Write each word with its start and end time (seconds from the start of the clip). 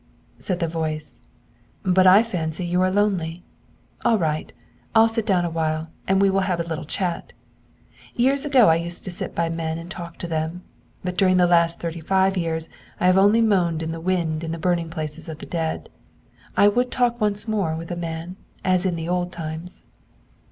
Said 0.39 0.59
the 0.59 0.67
voice: 0.67 1.21
'But 1.85 2.07
I 2.07 2.23
fancy 2.23 2.65
you 2.65 2.81
are 2.81 2.89
lonely. 2.89 3.43
All 4.03 4.17
right; 4.17 4.51
I'll 4.95 5.07
sit 5.07 5.27
down 5.27 5.45
a 5.45 5.49
while, 5.51 5.91
and 6.07 6.19
we 6.19 6.27
will 6.27 6.39
have 6.49 6.59
a 6.59 6.63
little 6.63 6.85
chat. 6.85 7.33
Years 8.15 8.43
ago 8.43 8.67
I 8.69 8.77
used 8.77 9.05
to 9.05 9.11
sit 9.11 9.35
by 9.35 9.47
men 9.49 9.77
and 9.77 9.91
talk 9.91 10.17
to 10.17 10.27
them. 10.27 10.63
But 11.03 11.19
during 11.19 11.37
the 11.37 11.45
last 11.45 11.79
thirty 11.79 11.99
five 12.01 12.35
years 12.35 12.67
I 12.99 13.05
have 13.05 13.17
only 13.19 13.41
moaned 13.41 13.83
in 13.83 13.91
the 13.91 14.01
wind 14.01 14.43
in 14.43 14.51
the 14.51 14.57
burning 14.57 14.89
places 14.89 15.29
of 15.29 15.37
the 15.37 15.45
dead. 15.45 15.87
I 16.57 16.67
would 16.67 16.89
talk 16.89 17.21
once 17.21 17.47
more 17.47 17.75
with 17.75 17.91
a 17.91 17.95
man 17.95 18.37
as 18.65 18.87
in 18.87 18.95
the 18.95 19.07
old 19.07 19.31
times.' 19.31 19.83